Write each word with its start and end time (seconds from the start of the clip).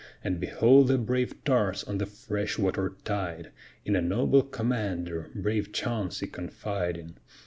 And 0.23 0.39
behold 0.39 0.87
the 0.87 0.97
brave 0.97 1.43
tars 1.43 1.83
on 1.83 1.99
the 1.99 2.07
fresh 2.07 2.57
water 2.57 2.95
tide, 3.05 3.51
In 3.85 3.95
a 3.95 4.01
noble 4.01 4.41
commander, 4.41 5.29
brave 5.35 5.71
Chauncey, 5.71 6.25
confiding. 6.25 7.17